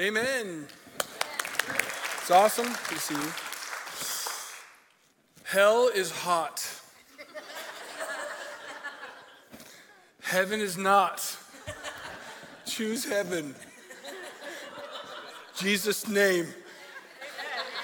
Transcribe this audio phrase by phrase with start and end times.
[0.00, 0.66] Amen.
[2.22, 3.32] It's awesome to see you.
[5.44, 6.66] Hell is hot.
[10.22, 11.36] Heaven is not.
[12.64, 13.54] Choose heaven.
[15.58, 16.46] Jesus' name.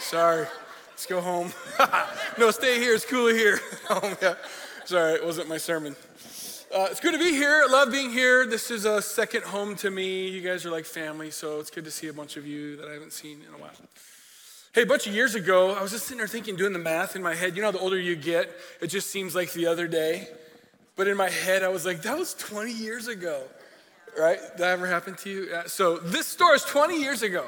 [0.01, 0.47] Sorry.
[0.93, 1.53] Let's go home.
[2.39, 2.95] no, stay here.
[2.95, 3.61] It's cooler here.
[3.91, 4.37] oh, yeah.
[4.87, 5.95] Sorry, it wasn't my sermon.
[6.77, 7.63] Uh, it's good to be here.
[7.67, 8.47] I love being here.
[8.47, 10.29] This is a second home to me.
[10.29, 12.87] You guys are like family, so it's good to see a bunch of you that
[12.87, 13.71] I haven't seen in a while.
[14.75, 17.17] Hey, a bunch of years ago, I was just sitting there thinking, doing the math
[17.17, 17.57] in my head.
[17.57, 18.51] You know, the older you get,
[18.83, 20.29] it just seems like the other day.
[20.97, 23.45] But in my head, I was like, that was 20 years ago,
[24.19, 24.39] right?
[24.59, 25.49] That ever happen to you?
[25.69, 27.47] So this story is 20 years ago.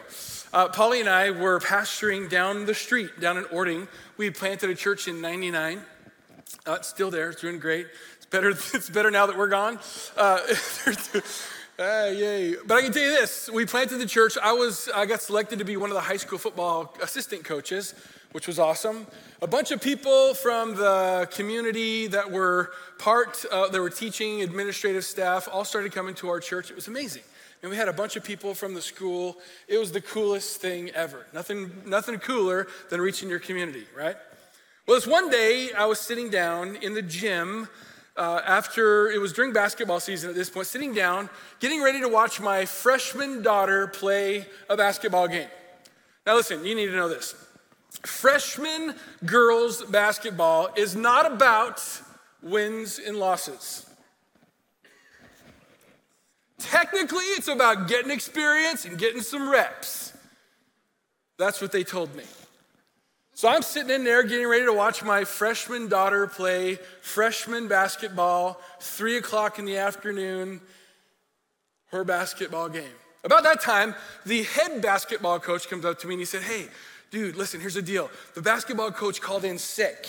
[0.54, 3.88] Uh, Polly and I were pastoring down the street, down in Orting.
[4.16, 5.82] We planted a church in 99.
[6.66, 7.88] Uh, it's still there, it's doing great.
[8.30, 9.78] Better, it's better now that we're gone.
[10.16, 10.40] Uh,
[11.78, 12.56] uh, yay.
[12.66, 14.36] But I can tell you this, we planted the church.
[14.42, 17.94] I was, I got selected to be one of the high school football assistant coaches
[18.32, 19.06] which was awesome.
[19.40, 25.04] A bunch of people from the community that were part, uh, that were teaching, administrative
[25.04, 26.70] staff, all started coming to our church.
[26.70, 27.22] It was amazing.
[27.62, 29.38] And we had a bunch of people from the school.
[29.66, 31.26] It was the coolest thing ever.
[31.32, 34.16] Nothing, nothing cooler than reaching your community, right?
[34.86, 37.68] Well, this one day, I was sitting down in the gym
[38.18, 41.30] uh, after it was during basketball season at this point, sitting down,
[41.60, 45.48] getting ready to watch my freshman daughter play a basketball game.
[46.26, 47.34] Now, listen, you need to know this.
[48.04, 48.94] Freshman
[49.24, 51.82] girls basketball is not about
[52.42, 53.86] wins and losses.
[56.58, 60.12] Technically, it's about getting experience and getting some reps.
[61.38, 62.24] That's what they told me.
[63.38, 68.60] So I'm sitting in there getting ready to watch my freshman daughter play freshman basketball,
[68.80, 70.60] three o'clock in the afternoon,
[71.92, 72.96] her basketball game.
[73.22, 73.94] About that time,
[74.26, 76.66] the head basketball coach comes up to me and he said, Hey,
[77.12, 78.10] dude, listen, here's the deal.
[78.34, 80.08] The basketball coach called in sick.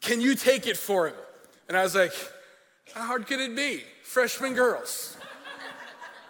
[0.00, 1.16] Can you take it for him?
[1.68, 2.12] And I was like,
[2.94, 3.82] how hard could it be?
[4.04, 5.16] Freshman girls.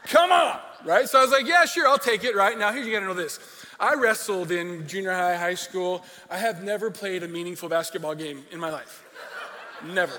[0.05, 1.07] Come on, right?
[1.07, 2.59] So I was like, yeah, sure, I'll take it, right?
[2.59, 3.39] Now, here you gotta know this.
[3.81, 6.05] I wrestled in junior high, high school.
[6.31, 9.05] I have never played a meaningful basketball game in my life.
[9.85, 10.19] never.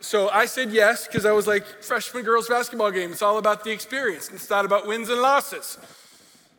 [0.00, 3.12] So I said yes, because I was like, freshman girls basketball game.
[3.12, 4.30] It's all about the experience.
[4.32, 5.78] It's not about wins and losses.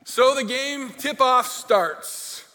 [0.06, 2.46] So the game tip off starts.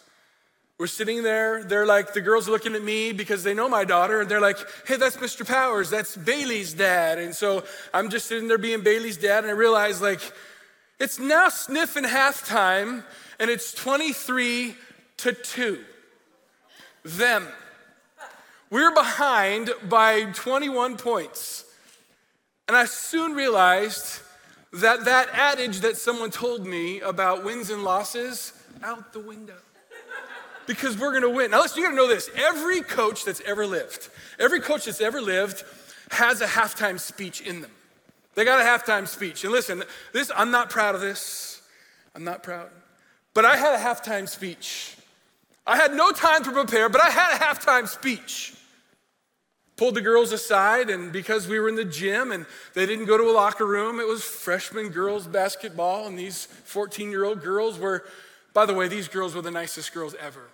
[0.78, 1.64] We're sitting there.
[1.64, 4.20] They're like, the girls are looking at me because they know my daughter.
[4.20, 5.46] And they're like, hey, that's Mr.
[5.46, 5.90] Powers.
[5.90, 7.18] That's Bailey's dad.
[7.18, 9.42] And so I'm just sitting there being Bailey's dad.
[9.42, 10.20] And I realize, like,
[11.00, 13.02] it's now sniffing halftime
[13.38, 14.74] and it's 23
[15.18, 15.84] to 2.
[17.04, 17.46] Them.
[18.70, 21.64] We're behind by 21 points.
[22.66, 24.20] And I soon realized
[24.74, 29.56] that that adage that someone told me about wins and losses out the window
[30.66, 31.50] because we're going to win.
[31.50, 32.28] Now, listen, you got to know this.
[32.36, 35.64] Every coach that's ever lived, every coach that's ever lived
[36.10, 37.70] has a halftime speech in them.
[38.34, 39.42] They got a halftime speech.
[39.44, 39.82] And listen,
[40.12, 41.62] this I'm not proud of this.
[42.14, 42.68] I'm not proud.
[43.38, 44.96] But I had a halftime speech.
[45.64, 48.52] I had no time to prepare, but I had a halftime speech.
[49.76, 53.16] Pulled the girls aside, and because we were in the gym and they didn't go
[53.16, 57.78] to a locker room, it was freshman girls basketball, and these 14 year old girls
[57.78, 58.04] were,
[58.54, 60.48] by the way, these girls were the nicest girls ever.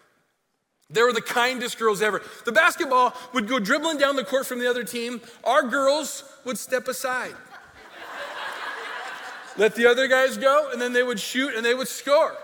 [0.90, 2.20] They were the kindest girls ever.
[2.44, 5.22] The basketball would go dribbling down the court from the other team.
[5.42, 7.32] Our girls would step aside.
[9.56, 12.36] Let the other guys go, and then they would shoot and they would score.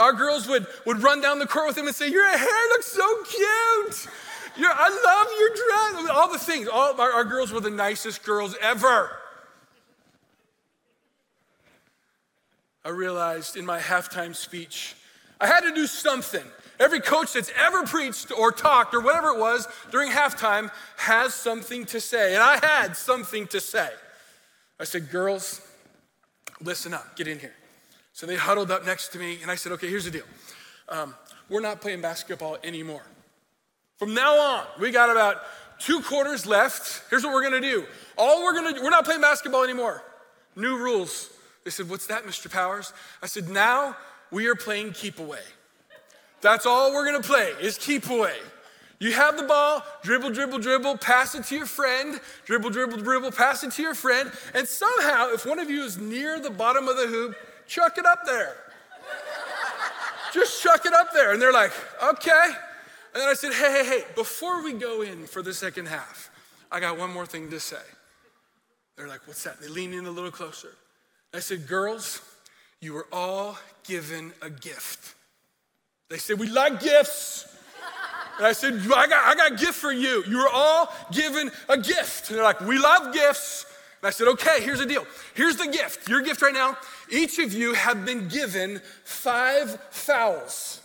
[0.00, 2.86] Our girls would, would run down the court with him and say, Your hair looks
[2.86, 4.12] so cute.
[4.56, 6.16] You're, I love your dress.
[6.16, 6.68] All the things.
[6.68, 9.16] All, our, our girls were the nicest girls ever.
[12.84, 14.96] I realized in my halftime speech,
[15.38, 16.44] I had to do something.
[16.78, 21.84] Every coach that's ever preached or talked or whatever it was during halftime has something
[21.86, 22.34] to say.
[22.34, 23.90] And I had something to say.
[24.78, 25.60] I said, Girls,
[26.62, 27.54] listen up, get in here.
[28.20, 30.26] So they huddled up next to me, and I said, Okay, here's the deal.
[30.90, 31.14] Um,
[31.48, 33.00] we're not playing basketball anymore.
[33.96, 35.38] From now on, we got about
[35.78, 37.02] two quarters left.
[37.08, 37.86] Here's what we're gonna do.
[38.18, 40.02] All we're gonna do, we're not playing basketball anymore.
[40.54, 41.30] New rules.
[41.64, 42.52] They said, What's that, Mr.
[42.52, 42.92] Powers?
[43.22, 43.96] I said, Now
[44.30, 45.40] we are playing keep away.
[46.42, 48.36] That's all we're gonna play is keep away.
[48.98, 53.32] You have the ball, dribble, dribble, dribble, pass it to your friend, dribble, dribble, dribble,
[53.32, 56.86] pass it to your friend, and somehow, if one of you is near the bottom
[56.86, 57.34] of the hoop,
[57.70, 58.56] chuck it up there.
[60.34, 61.32] Just chuck it up there.
[61.32, 61.72] And they're like,
[62.02, 62.46] okay.
[63.14, 66.30] And then I said, hey, hey, hey, before we go in for the second half,
[66.70, 67.76] I got one more thing to say.
[68.96, 69.60] They're like, what's that?
[69.60, 70.72] They lean in a little closer.
[71.32, 72.20] I said, girls,
[72.80, 75.14] you were all given a gift.
[76.08, 77.46] They said, We like gifts.
[78.38, 80.24] And I said, I got, I got a gift for you.
[80.26, 82.28] You were all given a gift.
[82.28, 83.66] And they're like, We love gifts.
[84.02, 85.06] And I said, Okay, here's the deal.
[85.34, 86.08] Here's the gift.
[86.08, 86.76] Your gift right now.
[87.10, 90.80] Each of you have been given five fouls.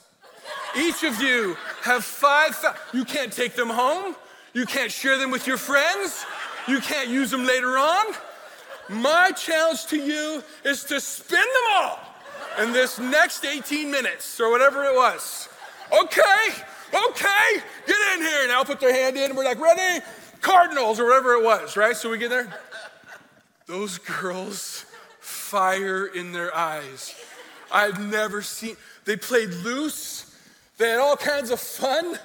[0.78, 2.76] Each of you have five fouls.
[2.94, 4.16] You can't take them home.
[4.54, 6.26] You can't share them with your friends.
[6.68, 8.06] You can't use them later on.
[8.90, 12.00] My challenge to you is to spin them all
[12.60, 15.50] in this next 18 minutes or whatever it was.
[15.92, 16.48] Okay,
[16.94, 18.48] okay, get in here.
[18.48, 19.26] Now put their hand in.
[19.26, 20.04] And we're like, ready?
[20.42, 21.96] Cardinals or whatever it was, right?
[21.96, 22.48] So we get there.
[23.68, 24.86] Those girls,
[25.20, 27.16] fire in their eyes.
[27.72, 30.36] I've never seen, they played loose.
[30.78, 32.18] They had all kinds of fun.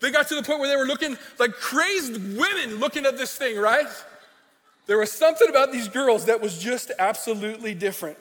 [0.00, 3.34] They got to the point where they were looking like crazed women looking at this
[3.34, 3.88] thing, right?
[4.86, 8.18] There was something about these girls that was just absolutely different.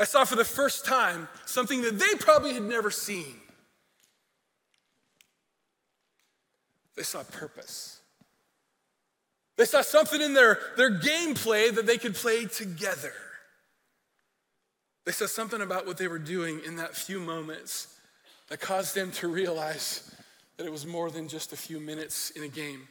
[0.00, 3.36] I saw for the first time something that they probably had never seen.
[6.96, 7.97] They saw purpose.
[9.58, 13.12] They saw something in their, their gameplay that they could play together.
[15.04, 17.98] They saw something about what they were doing in that few moments
[18.48, 20.14] that caused them to realize
[20.56, 22.86] that it was more than just a few minutes in a game.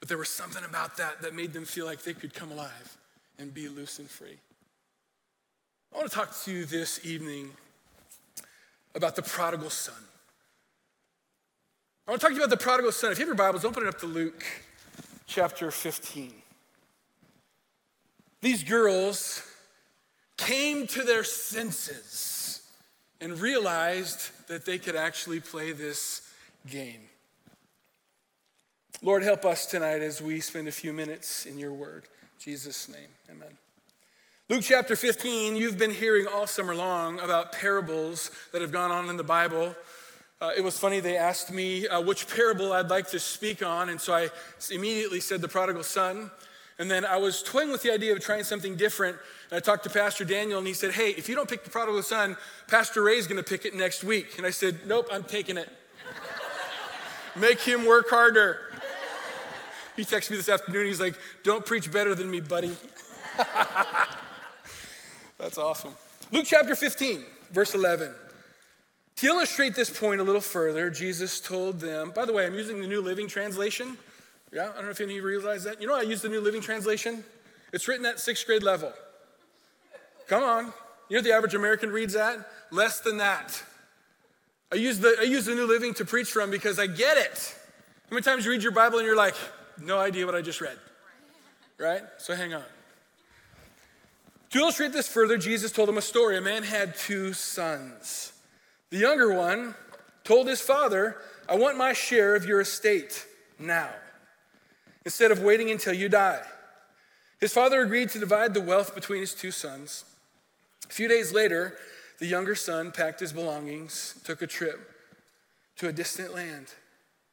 [0.00, 2.96] But there was something about that that made them feel like they could come alive
[3.38, 4.38] and be loose and free.
[5.94, 7.50] I want to talk to you this evening
[8.96, 9.94] about the prodigal son.
[12.08, 13.12] I want to talk to you about the prodigal son.
[13.12, 14.44] If you have your Bibles, open it up to Luke
[15.28, 16.32] chapter 15.
[18.40, 19.42] These girls
[20.36, 22.62] came to their senses
[23.20, 26.22] and realized that they could actually play this
[26.68, 27.00] game.
[29.02, 32.04] Lord, help us tonight as we spend a few minutes in your word.
[32.04, 33.56] In Jesus' name, amen.
[34.48, 39.10] Luke chapter 15, you've been hearing all summer long about parables that have gone on
[39.10, 39.76] in the Bible.
[40.40, 43.88] Uh, it was funny, they asked me uh, which parable I'd like to speak on,
[43.88, 44.28] and so I
[44.70, 46.30] immediately said the prodigal son.
[46.78, 49.16] And then I was toying with the idea of trying something different.
[49.50, 51.70] And I talked to Pastor Daniel, and he said, Hey, if you don't pick the
[51.70, 52.36] prodigal son,
[52.68, 54.38] Pastor Ray's gonna pick it next week.
[54.38, 55.68] And I said, Nope, I'm taking it.
[57.36, 58.60] Make him work harder.
[59.96, 60.86] He texted me this afternoon.
[60.86, 62.76] He's like, Don't preach better than me, buddy.
[65.36, 65.94] That's awesome.
[66.30, 68.14] Luke chapter 15, verse 11.
[69.18, 72.80] To illustrate this point a little further, Jesus told them, by the way, I'm using
[72.80, 73.98] the New Living Translation.
[74.52, 75.80] Yeah, I don't know if any of you realize that.
[75.82, 77.24] You know I use the New Living Translation?
[77.72, 78.92] It's written at sixth grade level.
[80.28, 80.72] Come on.
[81.08, 82.48] You know the average American reads that?
[82.70, 83.60] Less than that.
[84.70, 87.56] I use, the, I use the New Living to preach from because I get it.
[88.08, 89.34] How many times you read your Bible and you're like,
[89.82, 90.78] no idea what I just read.
[91.76, 92.02] Right?
[92.18, 92.62] So hang on.
[94.50, 96.38] To illustrate this further, Jesus told them a story.
[96.38, 98.32] A man had two sons.
[98.90, 99.74] The younger one
[100.24, 101.16] told his father,
[101.48, 103.26] I want my share of your estate
[103.58, 103.90] now,
[105.04, 106.42] instead of waiting until you die.
[107.40, 110.04] His father agreed to divide the wealth between his two sons.
[110.88, 111.76] A few days later,
[112.18, 114.90] the younger son packed his belongings, took a trip
[115.76, 116.66] to a distant land.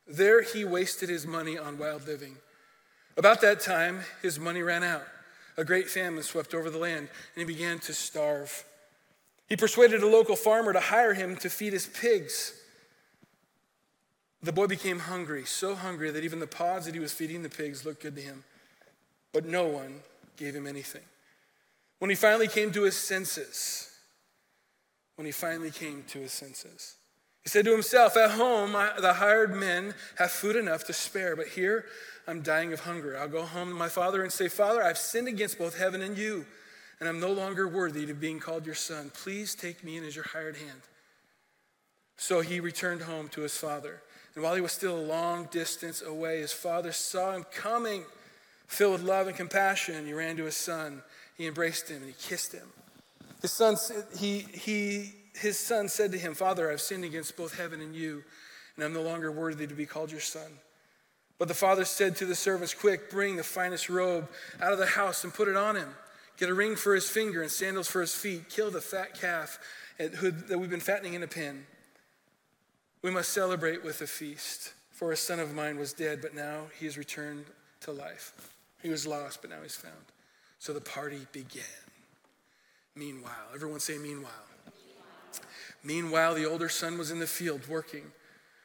[0.07, 2.37] There he wasted his money on wild living.
[3.17, 5.05] About that time, his money ran out.
[5.57, 8.65] A great famine swept over the land, and he began to starve.
[9.47, 12.53] He persuaded a local farmer to hire him to feed his pigs.
[14.41, 17.49] The boy became hungry, so hungry that even the pods that he was feeding the
[17.49, 18.43] pigs looked good to him.
[19.33, 20.01] But no one
[20.37, 21.01] gave him anything.
[21.99, 23.91] When he finally came to his senses,
[25.15, 26.95] when he finally came to his senses,
[27.41, 31.35] he said to himself, At home, I, the hired men have food enough to spare,
[31.35, 31.85] but here
[32.27, 33.17] I'm dying of hunger.
[33.17, 36.17] I'll go home to my father and say, Father, I've sinned against both heaven and
[36.17, 36.45] you,
[36.99, 39.11] and I'm no longer worthy of being called your son.
[39.13, 40.81] Please take me in as your hired hand.
[42.17, 44.01] So he returned home to his father.
[44.33, 48.05] And while he was still a long distance away, his father saw him coming,
[48.67, 50.05] filled with love and compassion.
[50.05, 51.01] He ran to his son.
[51.37, 52.67] He embraced him and he kissed him.
[53.41, 53.75] His son,
[54.17, 58.23] he, he his son said to him, Father, I've sinned against both heaven and you,
[58.75, 60.47] and I'm no longer worthy to be called your son.
[61.37, 64.29] But the father said to the servants, Quick, bring the finest robe
[64.61, 65.89] out of the house and put it on him.
[66.37, 68.49] Get a ring for his finger and sandals for his feet.
[68.49, 69.59] Kill the fat calf
[69.97, 71.65] that we've been fattening in a pen.
[73.01, 74.73] We must celebrate with a feast.
[74.91, 77.45] For a son of mine was dead, but now he has returned
[77.81, 78.33] to life.
[78.81, 79.93] He was lost, but now he's found.
[80.59, 81.63] So the party began.
[82.95, 84.31] Meanwhile, everyone say, meanwhile.
[85.83, 88.11] Meanwhile, the older son was in the field working.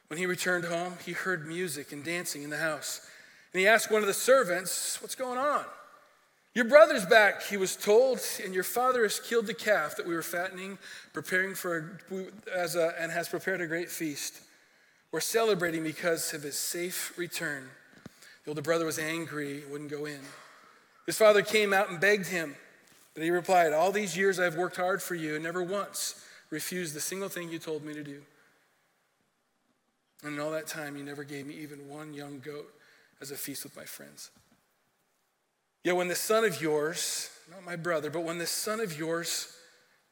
[0.07, 3.07] When he returned home, he heard music and dancing in the house.
[3.53, 5.65] And he asked one of the servants, What's going on?
[6.53, 10.15] Your brother's back, he was told, and your father has killed the calf that we
[10.15, 10.79] were fattening,
[11.13, 12.01] preparing for
[12.53, 14.41] as a, and has prepared a great feast.
[15.13, 17.69] We're celebrating because of his safe return.
[18.45, 20.21] The older brother was angry, wouldn't go in.
[21.07, 22.57] His father came out and begged him,
[23.15, 26.95] but he replied, All these years I've worked hard for you and never once refused
[26.95, 28.23] the single thing you told me to do.
[30.25, 32.73] And in all that time, you never gave me even one young goat
[33.21, 34.31] as a feast with my friends.
[35.83, 39.55] Yet when this son of yours, not my brother, but when this son of yours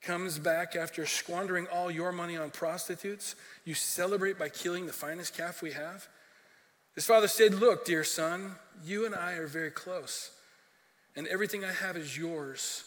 [0.02, 3.34] comes back after squandering all your money on prostitutes,
[3.64, 6.06] you celebrate by killing the finest calf we have?
[6.94, 10.30] His father said, Look, dear son, you and I are very close,
[11.14, 12.84] and everything I have is yours.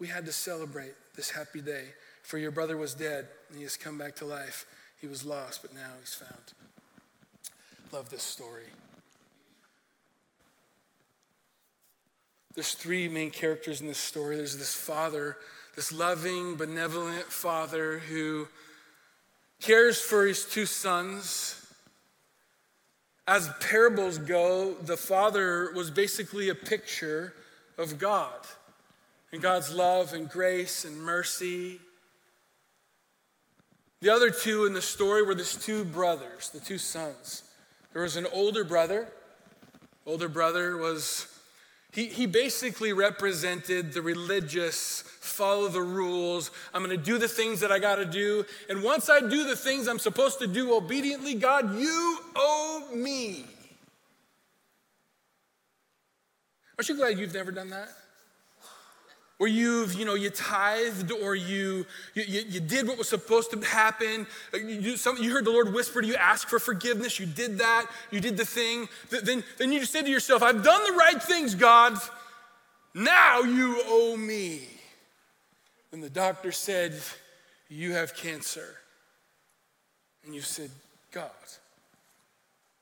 [0.00, 1.84] We had to celebrate this happy day,
[2.22, 4.66] for your brother was dead, and he has come back to life.
[5.00, 6.52] He was lost, but now he's found.
[7.92, 8.64] Love this story.
[12.54, 14.36] There's three main characters in this story.
[14.36, 15.36] There's this father,
[15.74, 18.46] this loving, benevolent father who
[19.60, 21.60] cares for his two sons.
[23.26, 27.34] As parables go, the father was basically a picture
[27.76, 28.46] of God
[29.32, 31.80] and God's love and grace and mercy.
[34.00, 37.42] The other two in the story were these two brothers, the two sons.
[37.92, 39.08] There was an older brother.
[40.06, 41.33] Older brother was
[41.94, 46.50] he, he basically represented the religious, follow the rules.
[46.72, 48.44] I'm going to do the things that I got to do.
[48.68, 53.46] And once I do the things I'm supposed to do obediently, God, you owe me.
[56.76, 57.90] Aren't you glad you've never done that?
[59.40, 63.60] Or you've, you know, you tithed or you, you, you did what was supposed to
[63.60, 64.26] happen.
[64.52, 67.18] Uh, you, some, you heard the Lord whisper to you, ask for forgiveness.
[67.18, 67.86] You did that.
[68.12, 68.88] You did the thing.
[69.10, 71.98] Then, then you just said to yourself, I've done the right things, God.
[72.94, 74.68] Now you owe me.
[75.90, 76.94] And the doctor said,
[77.68, 78.76] You have cancer.
[80.24, 80.70] And you said,
[81.10, 81.30] God,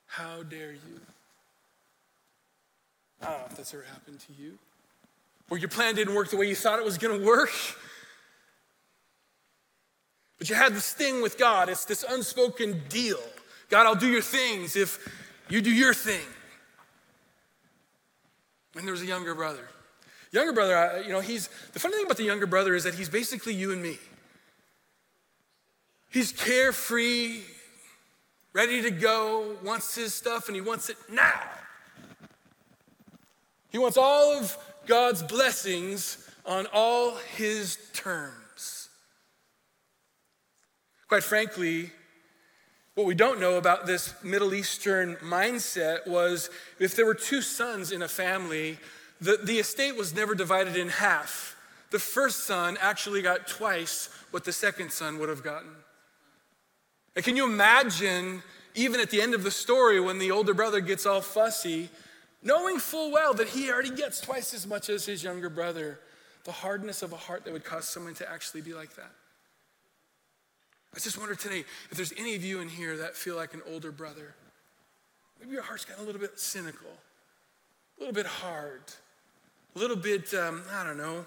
[0.05, 0.99] how dare you?
[3.21, 4.57] I don't know if that's ever happened to you
[5.49, 7.51] or your plan didn't work the way you thought it was going to work.
[10.39, 11.69] But you had this thing with God.
[11.69, 13.19] It's this unspoken deal.
[13.69, 14.99] God, I'll do your things if
[15.49, 16.25] you do your thing.
[18.75, 19.67] And there was a younger brother.
[20.31, 23.09] Younger brother, you know, he's the funny thing about the younger brother is that he's
[23.09, 23.99] basically you and me.
[26.09, 27.41] He's carefree,
[28.51, 31.41] ready to go, wants his stuff, and he wants it now.
[33.69, 38.89] He wants all of God's blessings on all his terms.
[41.07, 41.91] Quite frankly,
[42.95, 46.49] what we don't know about this Middle Eastern mindset was
[46.79, 48.77] if there were two sons in a family,
[49.19, 51.55] the, the estate was never divided in half.
[51.91, 55.71] The first son actually got twice what the second son would have gotten.
[57.15, 58.41] And can you imagine,
[58.75, 61.89] even at the end of the story, when the older brother gets all fussy
[62.43, 65.99] knowing full well that he already gets twice as much as his younger brother,
[66.43, 69.11] the hardness of a heart that would cause someone to actually be like that.
[70.95, 73.61] I just wonder today if there's any of you in here that feel like an
[73.71, 74.35] older brother.
[75.39, 76.91] Maybe your heart's gotten a little bit cynical,
[77.97, 78.81] a little bit hard,
[79.75, 81.25] a little bit, um, I don't know,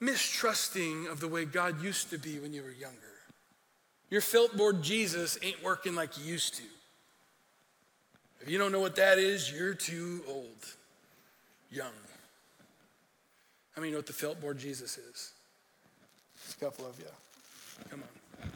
[0.00, 2.98] mistrusting of the way God used to be when you were younger.
[4.10, 6.64] Your felt board Jesus ain't working like he used to.
[8.42, 10.66] If you don't know what that is, you're too old,
[11.70, 11.92] young.
[13.76, 15.32] How many know what the felt board Jesus is?
[16.50, 17.04] A couple of you.
[17.88, 18.48] Come on.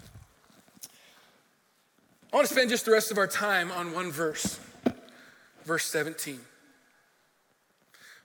[2.32, 4.58] I want to spend just the rest of our time on one verse,
[5.64, 6.40] verse 17.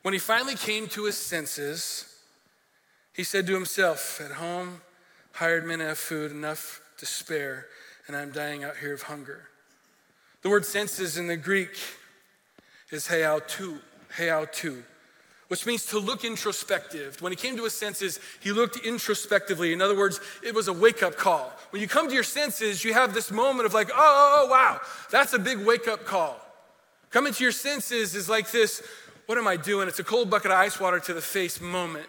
[0.02, 2.12] When he finally came to his senses,
[3.14, 4.82] he said to himself, At home,
[5.34, 7.68] hired men have food enough to spare,
[8.08, 9.51] and I'm dying out here of hunger.
[10.42, 11.78] The word senses in the Greek
[12.92, 13.80] is heautu,
[14.18, 14.84] heautu,
[15.50, 17.22] which means to look introspective.
[17.22, 19.72] When he came to his senses, he looked introspectively.
[19.72, 21.54] In other words, it was a wake up call.
[21.70, 24.52] When you come to your senses, you have this moment of like, oh, oh, oh
[24.52, 24.82] wow,
[25.12, 26.40] that's a big wake up call.
[27.12, 28.82] Coming to your senses is like this,
[29.28, 29.88] what am I doing?
[29.88, 32.08] It's a cold bucket of ice water to the face moment.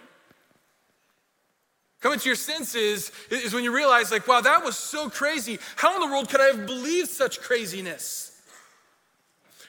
[2.03, 5.61] Coming to your senses is when you realize, like, wow, that was so crazy.
[5.77, 8.43] How in the world could I have believed such craziness?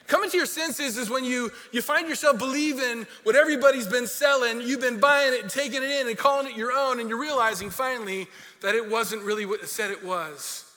[0.08, 4.60] Coming to your senses is when you, you find yourself believing what everybody's been selling,
[4.60, 7.20] you've been buying it and taking it in and calling it your own, and you're
[7.20, 8.26] realizing finally
[8.62, 10.70] that it wasn't really what it said it was.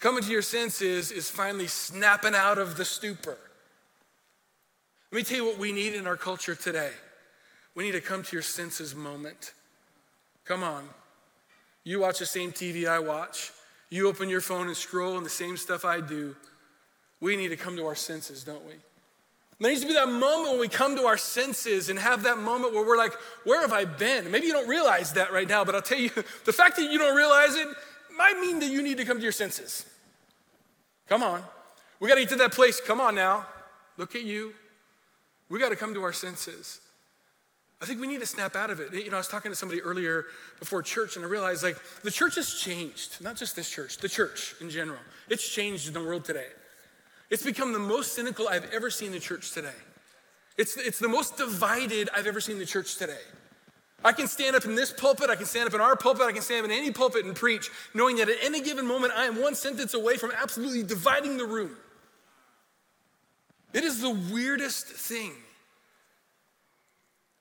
[0.00, 3.36] Coming to your senses is finally snapping out of the stupor.
[5.12, 6.90] Let me tell you what we need in our culture today.
[7.74, 9.52] We need to come to your senses moment.
[10.46, 10.88] Come on.
[11.84, 13.52] You watch the same TV I watch.
[13.90, 16.34] You open your phone and scroll and the same stuff I do.
[17.20, 18.74] We need to come to our senses, don't we?
[19.58, 22.38] There needs to be that moment when we come to our senses and have that
[22.38, 24.30] moment where we're like, where have I been?
[24.30, 26.10] Maybe you don't realize that right now, but I'll tell you,
[26.44, 27.68] the fact that you don't realize it
[28.16, 29.86] might mean that you need to come to your senses.
[31.08, 31.42] Come on.
[32.00, 32.80] We got to get to that place.
[32.80, 33.46] Come on now.
[33.96, 34.52] Look at you.
[35.48, 36.80] We got to come to our senses.
[37.80, 38.92] I think we need to snap out of it.
[38.94, 40.24] You know, I was talking to somebody earlier
[40.58, 43.20] before church, and I realized like the church has changed.
[43.20, 44.98] Not just this church, the church in general.
[45.28, 46.46] It's changed in the world today.
[47.28, 49.74] It's become the most cynical I've ever seen the church today.
[50.56, 53.20] It's, it's the most divided I've ever seen the church today.
[54.04, 56.32] I can stand up in this pulpit, I can stand up in our pulpit, I
[56.32, 59.24] can stand up in any pulpit and preach, knowing that at any given moment I
[59.24, 61.76] am one sentence away from absolutely dividing the room.
[63.72, 65.32] It is the weirdest thing.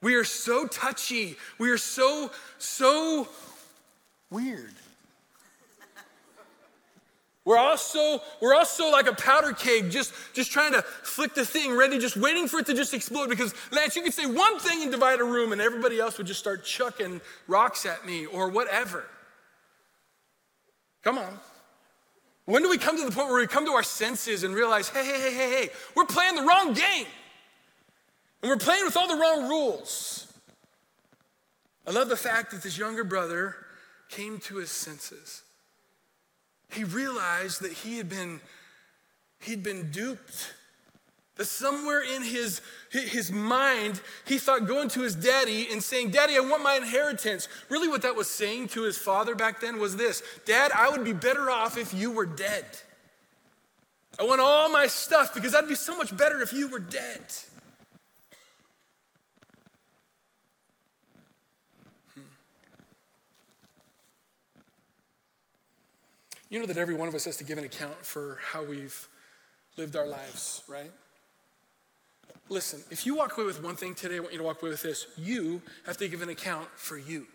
[0.06, 1.36] We are so touchy.
[1.58, 3.28] We are so, so
[4.30, 4.76] weird.
[7.44, 11.76] We're also, we're also like a powder keg, just, just trying to flick the thing,
[11.76, 13.30] ready, just waiting for it to just explode.
[13.30, 16.28] Because, Lance, you could say one thing and divide a room, and everybody else would
[16.28, 19.06] just start chucking rocks at me or whatever.
[21.04, 21.40] Come on.
[22.46, 24.88] When do we come to the point where we come to our senses and realize,
[24.88, 27.08] hey, hey, hey, hey, hey, we're playing the wrong game?
[28.42, 30.34] And we're playing with all the wrong rules.
[31.88, 33.56] I love the fact that this younger brother
[34.10, 35.44] came to his senses
[36.76, 38.42] he realized that he had been,
[39.40, 40.54] he'd been duped.
[41.36, 42.62] That somewhere in his,
[42.92, 47.50] his mind, he thought going to his daddy and saying, Daddy, I want my inheritance.
[47.68, 51.04] Really, what that was saying to his father back then was this Dad, I would
[51.04, 52.66] be better off if you were dead.
[54.18, 57.22] I want all my stuff because I'd be so much better if you were dead.
[66.56, 69.10] You know that every one of us has to give an account for how we've
[69.76, 70.90] lived our lives, right?
[72.48, 74.72] Listen, if you walk away with one thing today, I want you to walk away
[74.72, 75.06] with this.
[75.18, 77.28] You have to give an account for you.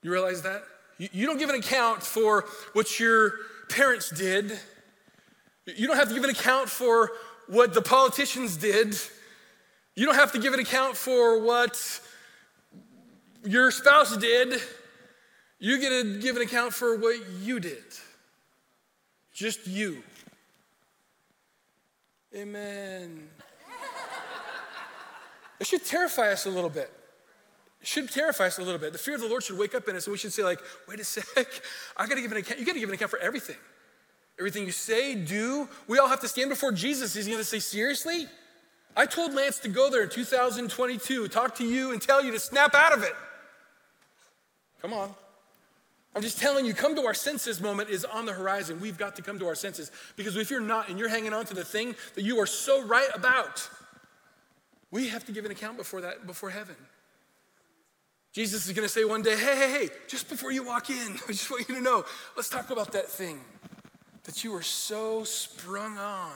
[0.00, 0.62] You realize that?
[0.96, 3.34] You, don't give an account for what your
[3.68, 4.58] parents did.
[5.66, 7.10] You don't have to give an account for
[7.48, 8.96] what the politicians did.
[9.94, 12.00] You don't have to give an account for what
[13.44, 14.58] your spouse did.
[15.58, 17.84] You get to give an account for what you did.
[19.32, 20.02] Just you.
[22.34, 23.28] Amen.
[25.58, 26.92] it should terrify us a little bit.
[27.80, 28.92] It should terrify us a little bit.
[28.92, 30.60] The fear of the Lord should wake up in us, and we should say, like,
[30.86, 31.46] wait a sec,
[31.96, 32.60] I gotta give an account.
[32.60, 33.56] You gotta give an account for everything.
[34.38, 35.68] Everything you say, do.
[35.88, 37.14] We all have to stand before Jesus.
[37.14, 38.26] He's gonna say, seriously?
[38.96, 42.40] I told Lance to go there in 2022, talk to you, and tell you to
[42.40, 43.14] snap out of it.
[44.82, 45.14] Come on.
[46.18, 48.80] I'm just telling you, come to our senses moment is on the horizon.
[48.80, 51.44] We've got to come to our senses because if you're not and you're hanging on
[51.44, 53.70] to the thing that you are so right about,
[54.90, 56.74] we have to give an account before that, before heaven.
[58.32, 60.96] Jesus is going to say one day, hey, hey, hey, just before you walk in,
[61.28, 62.04] I just want you to know,
[62.34, 63.38] let's talk about that thing
[64.24, 66.32] that you were so sprung on,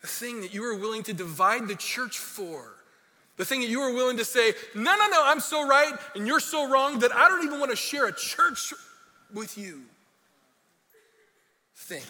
[0.00, 2.76] the thing that you were willing to divide the church for.
[3.40, 6.26] The thing that you were willing to say, no, no, no, I'm so right and
[6.26, 8.74] you're so wrong that I don't even want to share a church
[9.32, 9.80] with you.
[11.74, 12.02] Thing.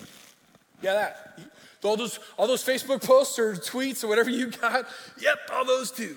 [0.83, 1.38] Yeah, that.
[1.85, 4.88] All those, all those Facebook posts or tweets or whatever you got,
[5.21, 6.16] yep, all those too.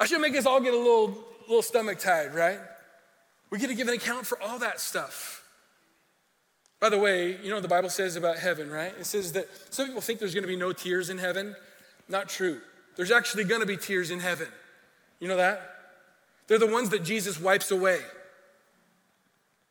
[0.00, 2.58] I should make us all get a little, little stomach tied, right?
[3.50, 5.44] We get to give an account for all that stuff.
[6.80, 8.94] By the way, you know what the Bible says about heaven, right?
[8.98, 11.54] It says that some people think there's going to be no tears in heaven.
[12.08, 12.60] Not true.
[12.98, 14.48] There's actually gonna be tears in heaven.
[15.20, 15.62] You know that?
[16.48, 18.00] They're the ones that Jesus wipes away.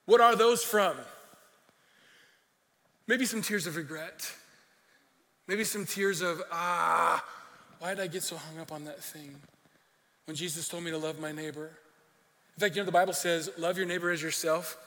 [0.05, 0.95] What are those from?
[3.05, 4.31] Maybe some tears of regret.
[5.45, 7.21] Maybe some tears of, ah,
[7.79, 9.35] why did I get so hung up on that thing?
[10.23, 11.71] When Jesus told me to love my neighbor.
[12.55, 14.77] In fact, you know, the Bible says, love your neighbor as yourself.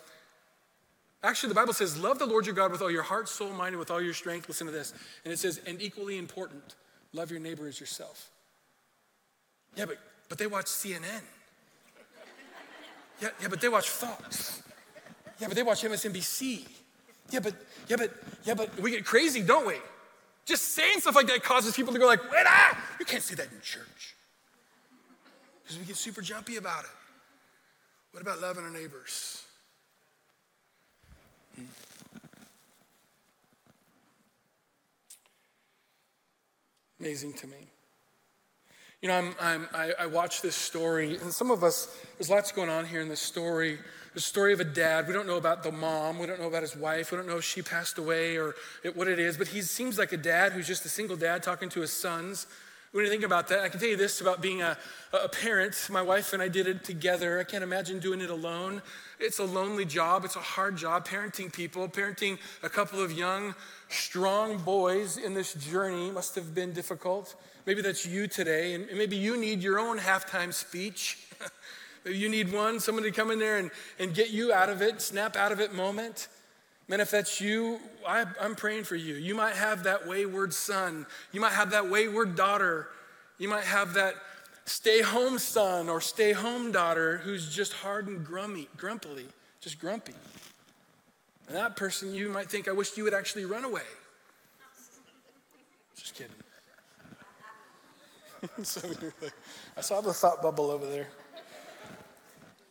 [1.22, 3.74] Actually, the Bible says, love the Lord your God with all your heart, soul, mind,
[3.74, 4.48] and with all your strength.
[4.48, 4.94] Listen to this.
[5.24, 6.74] And it says, and equally important,
[7.12, 8.30] Love your neighbor as yourself.
[9.76, 11.22] Yeah, but, but they watch CNN.
[13.20, 14.62] Yeah, yeah, but they watch Fox.
[15.38, 16.66] Yeah, but they watch MSNBC.
[17.30, 17.54] Yeah, but,
[17.88, 18.10] yeah, but,
[18.44, 19.74] yeah, but we get crazy, don't we?
[20.44, 23.34] Just saying stuff like that causes people to go like, wait, ah, you can't say
[23.34, 24.16] that in church.
[25.62, 26.90] Because we get super jumpy about it.
[28.12, 29.44] What about loving our neighbors?
[31.54, 31.64] Hmm.
[37.00, 37.56] Amazing to me.
[39.00, 42.52] You know, I'm, I'm, I, I watch this story, and some of us, there's lots
[42.52, 43.78] going on here in this story.
[44.12, 45.06] The story of a dad.
[45.06, 46.18] We don't know about the mom.
[46.18, 47.10] We don't know about his wife.
[47.10, 49.96] We don't know if she passed away or it, what it is, but he seems
[49.96, 52.46] like a dad who's just a single dad talking to his sons.
[52.92, 54.76] When you think about that, I can tell you this about being a,
[55.12, 55.88] a parent.
[55.92, 57.38] My wife and I did it together.
[57.38, 58.82] I can't imagine doing it alone.
[59.20, 63.54] It's a lonely job, it's a hard job parenting people, parenting a couple of young,
[63.88, 67.36] strong boys in this journey must have been difficult.
[67.64, 71.28] Maybe that's you today, and maybe you need your own halftime speech.
[72.04, 75.00] you need one, somebody to come in there and, and get you out of it,
[75.00, 76.26] snap out of it moment.
[76.90, 79.14] Man, if that's you, I, I'm praying for you.
[79.14, 82.88] You might have that wayward son, you might have that wayward daughter,
[83.38, 84.16] you might have that
[84.64, 89.26] stay home son or stay home daughter who's just hard and grumpy, grumpily,
[89.60, 90.14] just grumpy.
[91.46, 93.82] And that person, you might think, I wish you would actually run away.
[95.94, 96.34] Just kidding.
[99.76, 101.06] I saw the thought bubble over there.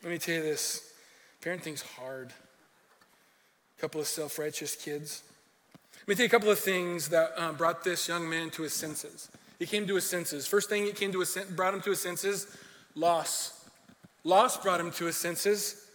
[0.03, 0.91] Let me tell you this
[1.39, 2.33] parenting's hard.
[3.79, 5.23] Couple of self righteous kids.
[6.01, 8.63] Let me tell you a couple of things that uh, brought this young man to
[8.63, 9.29] his senses.
[9.57, 10.47] He came to his senses.
[10.47, 12.57] First thing he came to his, brought him to his senses
[12.95, 13.69] loss.
[14.23, 15.85] Loss brought him to his senses.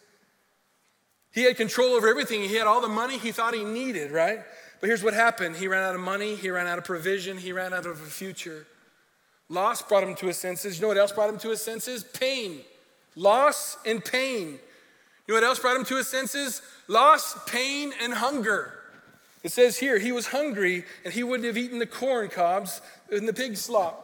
[1.33, 2.43] He had control over everything.
[2.43, 4.41] He had all the money he thought he needed, right?
[4.81, 7.53] But here's what happened he ran out of money, he ran out of provision, he
[7.53, 8.67] ran out of a future.
[9.49, 10.77] Loss brought him to his senses.
[10.77, 12.03] You know what else brought him to his senses?
[12.03, 12.61] Pain.
[13.15, 14.59] Loss and pain.
[15.27, 16.61] You know what else brought him to his senses?
[16.87, 18.75] Loss, pain, and hunger.
[19.43, 23.27] It says here, he was hungry and he wouldn't have eaten the corn cobs in
[23.27, 24.01] the pig slop.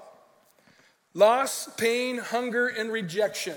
[1.14, 3.56] Loss, pain, hunger, and rejection.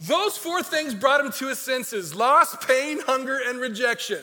[0.00, 4.22] Those four things brought him to his senses loss, pain, hunger, and rejection.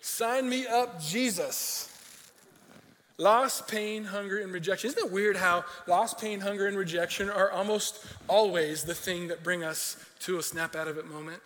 [0.00, 1.87] Sign me up, Jesus.
[3.20, 4.88] Loss, pain, hunger, and rejection.
[4.88, 9.42] Isn't it weird how loss, pain, hunger, and rejection are almost always the thing that
[9.42, 11.42] bring us to a snap out of it moment?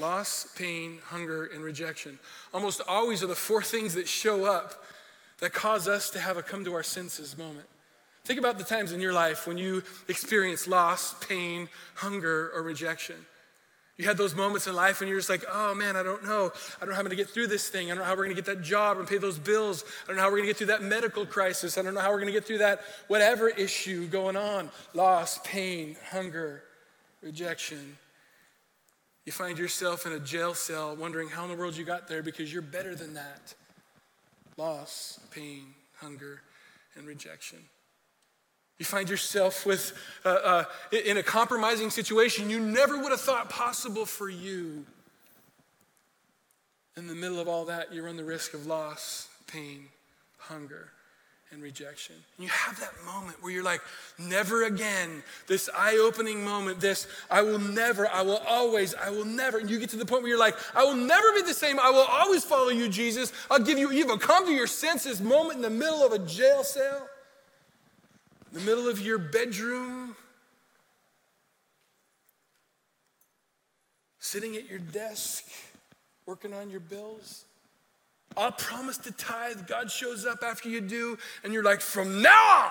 [0.00, 2.18] Loss, pain, hunger, and rejection.
[2.52, 4.84] Almost always are the four things that show up
[5.38, 7.66] that cause us to have a come to our senses moment.
[8.24, 13.16] Think about the times in your life when you experience loss, pain, hunger, or rejection.
[13.98, 16.50] You had those moments in life when you're just like, oh man, I don't know.
[16.76, 17.88] I don't know how I'm gonna get through this thing.
[17.90, 19.84] I don't know how we're gonna get that job and pay those bills.
[20.04, 21.76] I don't know how we're gonna get through that medical crisis.
[21.76, 25.96] I don't know how we're gonna get through that whatever issue going on loss, pain,
[26.10, 26.64] hunger,
[27.20, 27.98] rejection.
[29.24, 32.22] You find yourself in a jail cell wondering how in the world you got there
[32.22, 33.54] because you're better than that.
[34.56, 36.40] Loss, pain, hunger,
[36.96, 37.58] and rejection.
[38.82, 39.92] You find yourself with,
[40.24, 40.64] uh, uh,
[41.04, 44.84] in a compromising situation you never would have thought possible for you.
[46.96, 49.84] In the middle of all that, you run the risk of loss, pain,
[50.36, 50.88] hunger,
[51.52, 52.16] and rejection.
[52.36, 53.82] And you have that moment where you're like,
[54.18, 55.22] never again.
[55.46, 59.58] This eye opening moment, this, I will never, I will always, I will never.
[59.58, 61.78] And you get to the point where you're like, I will never be the same.
[61.78, 63.32] I will always follow you, Jesus.
[63.48, 66.64] I'll give you, you've come to your senses moment in the middle of a jail
[66.64, 67.08] cell,
[68.52, 70.14] the middle of your bedroom,
[74.18, 75.44] sitting at your desk,
[76.26, 77.44] working on your bills.
[78.36, 79.66] I'll promise to tithe.
[79.66, 82.70] God shows up after you do, and you're like, from now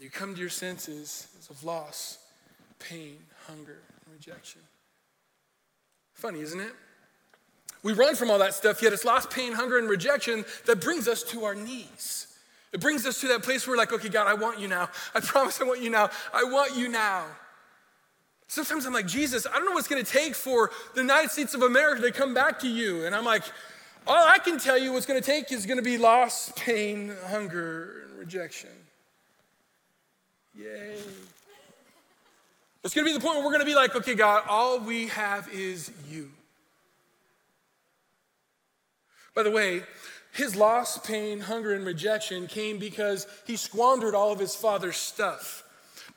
[0.00, 2.18] You come to your senses of loss,
[2.78, 4.60] pain, hunger, and rejection.
[6.14, 6.72] Funny, isn't it?
[7.82, 11.08] We run from all that stuff, yet it's loss, pain, hunger, and rejection that brings
[11.08, 12.27] us to our knees.
[12.72, 14.90] It brings us to that place where we're like, okay, God, I want you now.
[15.14, 16.10] I promise I want you now.
[16.32, 17.24] I want you now.
[18.46, 21.54] Sometimes I'm like, Jesus, I don't know what's going to take for the United States
[21.54, 23.04] of America to come back to you.
[23.04, 23.44] And I'm like,
[24.06, 27.14] all I can tell you what's going to take is going to be loss, pain,
[27.26, 28.70] hunger, and rejection.
[30.54, 30.96] Yay.
[32.84, 34.80] It's going to be the point where we're going to be like, okay, God, all
[34.80, 36.30] we have is you.
[39.34, 39.82] By the way,
[40.32, 45.64] his loss, pain, hunger, and rejection came because he squandered all of his father's stuff.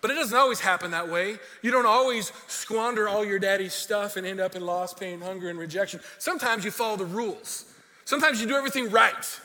[0.01, 1.37] But it doesn't always happen that way.
[1.61, 5.49] You don't always squander all your daddy's stuff and end up in loss, pain, hunger,
[5.49, 5.99] and rejection.
[6.17, 7.65] Sometimes you follow the rules.
[8.05, 9.39] Sometimes you do everything right.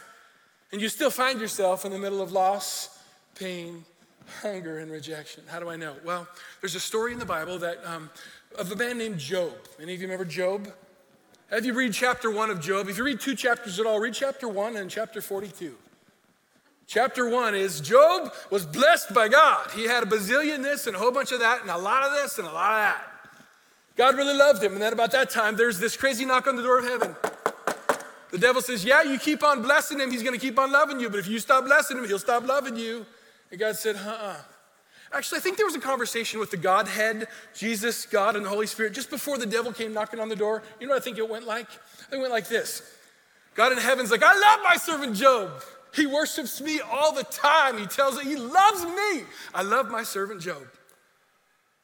[0.73, 2.99] And you still find yourself in the middle of loss,
[3.35, 3.85] pain,
[4.41, 5.45] hunger, and rejection.
[5.47, 5.95] How do I know?
[6.05, 6.27] Well,
[6.61, 8.11] there's a story in the Bible that um,
[8.59, 9.53] of a man named Job.
[9.81, 10.73] Any of you remember Job?
[11.51, 12.89] Have you read chapter one of Job?
[12.89, 15.77] If you read two chapters at all, read chapter one and chapter 42.
[16.89, 19.71] Chapter one is Job was blessed by God.
[19.71, 22.13] He had a bazillion this and a whole bunch of that and a lot of
[22.13, 23.13] this and a lot of that.
[23.97, 24.73] God really loved him.
[24.73, 27.15] And then about that time, there's this crazy knock on the door of heaven.
[28.33, 31.09] The devil says, Yeah, you keep on blessing him, he's gonna keep on loving you.
[31.11, 33.07] But if you stop blessing him, he'll stop loving you.
[33.53, 34.37] And God said, Uh uh
[35.17, 38.67] Actually, I think there was a conversation with the Godhead, Jesus, God, and the Holy
[38.67, 40.63] Spirit just before the devil came knocking on the door.
[40.79, 41.69] You know what I think it went like?
[42.13, 42.83] It went like this
[43.55, 45.63] God in heaven's like, I love my servant Job.
[45.95, 47.79] He worships me all the time.
[47.79, 49.25] He tells me he loves me.
[49.55, 50.63] I love my servant Job.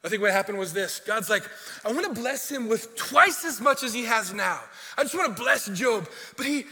[0.03, 1.49] I think what happened was this God's like,
[1.83, 4.59] I want to bless him with twice as much as he has now.
[4.95, 6.65] I just want to bless Job, but he,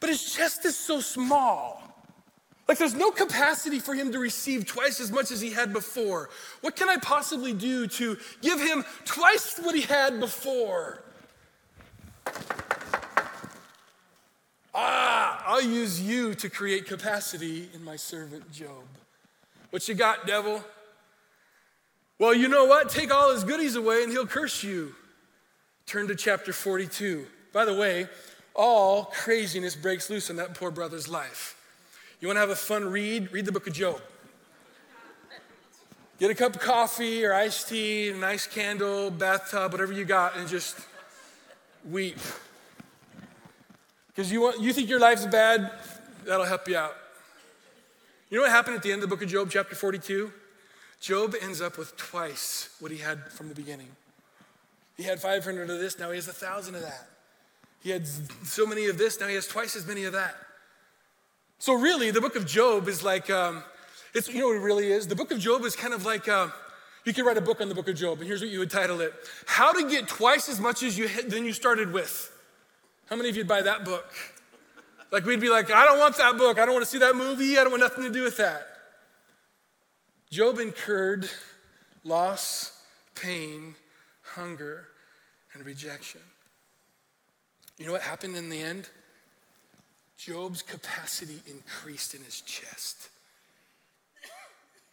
[0.00, 1.85] but his chest is so small.
[2.68, 6.30] Like there's no capacity for him to receive twice as much as he had before.
[6.62, 11.02] What can I possibly do to give him twice what he had before?
[14.74, 18.84] Ah, I'll use you to create capacity in my servant Job.
[19.70, 20.62] What you got, devil?
[22.18, 22.90] Well, you know what?
[22.90, 24.94] Take all his goodies away and he'll curse you.
[25.86, 27.26] Turn to chapter 42.
[27.52, 28.08] By the way,
[28.54, 31.55] all craziness breaks loose in that poor brother's life.
[32.20, 33.30] You want to have a fun read?
[33.32, 34.00] Read the book of Job.
[36.18, 40.34] Get a cup of coffee or iced tea, a nice candle, bathtub, whatever you got,
[40.36, 40.78] and just
[41.84, 42.16] weep.
[44.08, 45.70] Because you, want, you think your life's bad,
[46.24, 46.94] that'll help you out.
[48.30, 50.32] You know what happened at the end of the book of Job, chapter 42?
[51.00, 53.88] Job ends up with twice what he had from the beginning.
[54.96, 57.08] He had 500 of this, now he has a 1,000 of that.
[57.82, 60.34] He had so many of this, now he has twice as many of that.
[61.58, 63.64] So, really, the book of Job is like, um,
[64.14, 65.06] it's, you know what it really is?
[65.06, 66.48] The book of Job is kind of like, uh,
[67.04, 68.70] you could write a book on the book of Job, and here's what you would
[68.70, 69.14] title it
[69.46, 72.32] How to Get Twice as Much as you than you started with.
[73.06, 74.12] How many of you'd buy that book?
[75.12, 76.58] Like, we'd be like, I don't want that book.
[76.58, 77.56] I don't want to see that movie.
[77.56, 78.66] I don't want nothing to do with that.
[80.30, 81.30] Job incurred
[82.02, 82.82] loss,
[83.14, 83.76] pain,
[84.22, 84.88] hunger,
[85.54, 86.20] and rejection.
[87.78, 88.88] You know what happened in the end?
[90.16, 93.10] Job's capacity increased in his chest.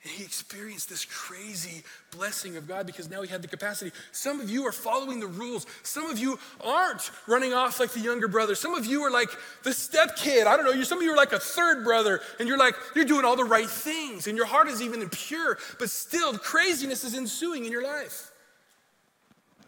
[0.03, 1.81] And he experienced this crazy
[2.11, 3.93] blessing of God because now he had the capacity.
[4.11, 5.65] Some of you are following the rules.
[5.83, 8.53] Some of you aren't running off like the younger brother.
[8.53, 9.29] Some of you are like
[9.63, 10.45] the step kid.
[10.45, 10.83] I don't know.
[10.83, 13.45] Some of you are like a third brother, and you're like, you're doing all the
[13.45, 17.83] right things, and your heart is even pure, but still craziness is ensuing in your
[17.83, 18.29] life.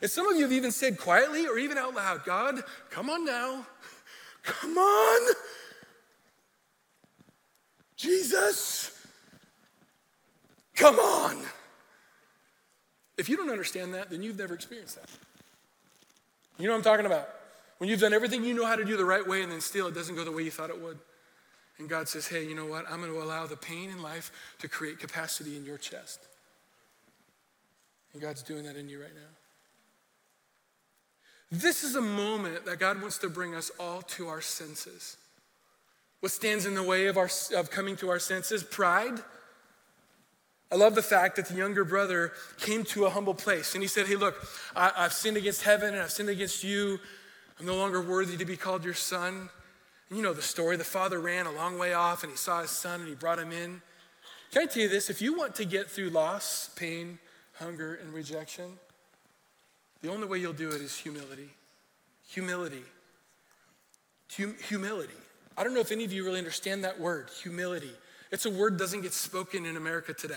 [0.02, 3.24] And some of you have even said quietly or even out loud, God, come on
[3.24, 3.66] now.
[4.46, 5.34] Come on.
[7.98, 9.06] Jesus,
[10.76, 11.42] come on.
[13.18, 15.10] If you don't understand that, then you've never experienced that.
[16.58, 17.28] You know what I'm talking about?
[17.78, 19.88] When you've done everything you know how to do the right way and then still
[19.88, 21.00] it doesn't go the way you thought it would.
[21.78, 22.86] And God says, hey, you know what?
[22.90, 26.20] I'm going to allow the pain in life to create capacity in your chest.
[28.14, 29.45] And God's doing that in you right now.
[31.52, 35.18] This is a moment that God wants to bring us all to our senses.
[36.20, 38.64] What stands in the way of, our, of coming to our senses?
[38.64, 39.20] Pride.
[40.72, 43.88] I love the fact that the younger brother came to a humble place and he
[43.88, 44.36] said, Hey, look,
[44.76, 47.00] I, have sinned against heaven and I've sinned against you.
[47.60, 49.50] I'm no longer worthy to be called your son.
[50.10, 50.78] And you know the story.
[50.78, 53.40] The father ran a long way off and he saw his son and he brought
[53.40, 53.82] him in.
[54.52, 55.10] Can I tell you this?
[55.10, 57.20] If you want to get through loss, pain,
[57.54, 58.80] hunger, and rejection,
[60.02, 61.50] the only way you'll do it is humility.
[62.30, 62.84] Humility.
[64.38, 65.14] Hum- humility.
[65.58, 67.92] I don't know if any of you really understand that word, humility.
[68.32, 70.36] It's a word doesn't get spoken in America today.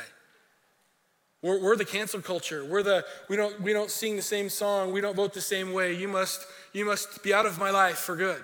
[1.42, 2.64] We're, we're, the cancel culture.
[2.64, 4.92] We're the we don't we don't sing the same song.
[4.92, 5.94] We don't vote the same way.
[5.94, 8.42] You must you must be out of my life for good.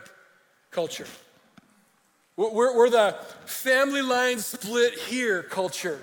[0.70, 1.06] Culture.
[2.36, 6.00] We're, we're the family line split here culture.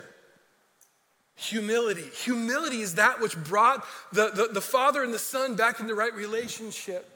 [1.51, 2.05] Humility.
[2.23, 5.93] Humility is that which brought the, the, the father and the son back in the
[5.93, 7.09] right relationship.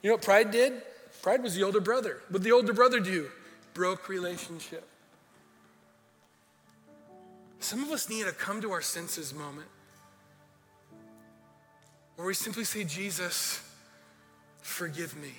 [0.00, 0.82] You know what pride did?
[1.22, 2.22] Pride was the older brother.
[2.28, 3.28] What the older brother do?
[3.74, 4.86] Broke relationship.
[7.58, 9.68] Some of us need a come to our senses moment
[12.14, 13.60] where we simply say, Jesus,
[14.62, 15.32] forgive me.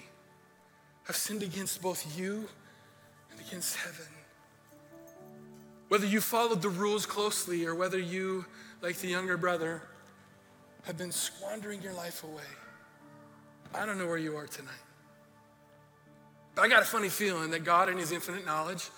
[1.07, 2.49] I've sinned against both you
[3.31, 4.07] and against heaven.
[5.91, 8.45] Whether you followed the rules closely or whether you,
[8.79, 9.81] like the younger brother,
[10.83, 12.47] have been squandering your life away,
[13.75, 14.71] I don't know where you are tonight.
[16.55, 18.89] But I got a funny feeling that God, in His infinite knowledge,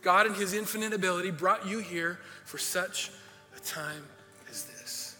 [0.00, 3.10] God, in His infinite ability, brought you here for such
[3.54, 4.06] a time
[4.48, 5.18] as this.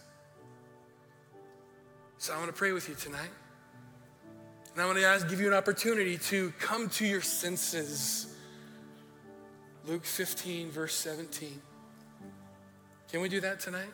[2.17, 3.29] So I want to pray with you tonight.
[4.73, 8.28] And I want to ask, give you an opportunity to come to your senses
[9.89, 11.59] Luke 15, verse 17.
[13.11, 13.89] Can we do that tonight?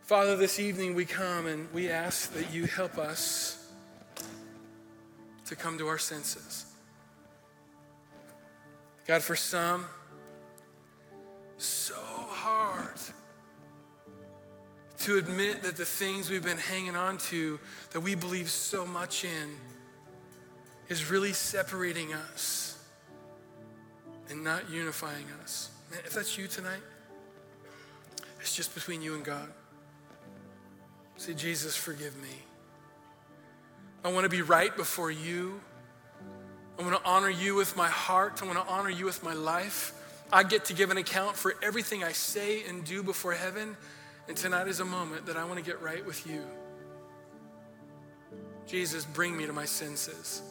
[0.00, 3.64] Father, this evening we come and we ask that you help us
[5.44, 6.66] to come to our senses.
[9.06, 9.84] God, for some,
[11.58, 12.98] so hard
[14.98, 17.60] to admit that the things we've been hanging on to,
[17.92, 19.50] that we believe so much in,
[20.88, 22.71] is really separating us
[24.32, 25.70] and not unifying us.
[25.90, 26.80] Man, if that's you tonight,
[28.40, 29.48] it's just between you and God.
[31.16, 32.34] Say, Jesus, forgive me.
[34.04, 35.60] I want to be right before you.
[36.78, 38.42] I want to honor you with my heart.
[38.42, 39.92] I want to honor you with my life.
[40.32, 43.76] I get to give an account for everything I say and do before heaven.
[44.26, 46.42] And tonight is a moment that I want to get right with you.
[48.66, 50.42] Jesus, bring me to my senses.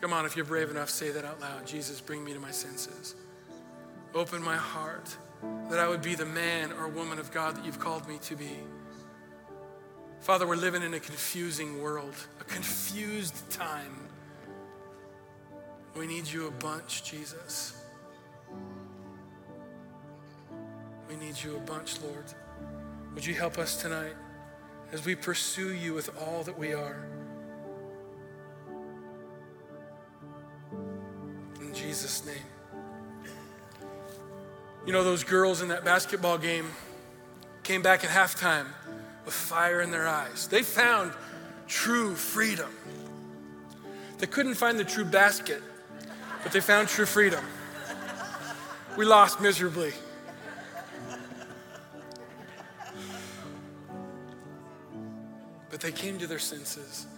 [0.00, 1.66] Come on, if you're brave enough, say that out loud.
[1.66, 3.14] Jesus, bring me to my senses.
[4.14, 5.14] Open my heart
[5.68, 8.34] that I would be the man or woman of God that you've called me to
[8.34, 8.58] be.
[10.20, 14.08] Father, we're living in a confusing world, a confused time.
[15.96, 17.74] We need you a bunch, Jesus.
[21.08, 22.24] We need you a bunch, Lord.
[23.14, 24.14] Would you help us tonight
[24.92, 27.06] as we pursue you with all that we are?
[31.90, 32.36] Jesus' name.
[34.86, 36.70] You know, those girls in that basketball game
[37.64, 38.66] came back at halftime
[39.24, 40.46] with fire in their eyes.
[40.46, 41.12] They found
[41.66, 42.70] true freedom.
[44.18, 45.60] They couldn't find the true basket,
[46.44, 47.44] but they found true freedom.
[48.96, 49.92] We lost miserably.
[55.70, 57.08] But they came to their senses.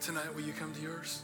[0.00, 1.22] Tonight, will you come to yours?